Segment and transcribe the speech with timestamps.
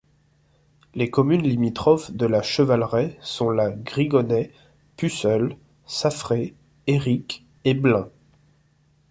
[0.95, 4.51] Les communes limitrophes de La Chevallerais sont La Grigonnais,
[4.97, 6.55] Puceul, Saffré,
[6.87, 8.09] Héric et Blain.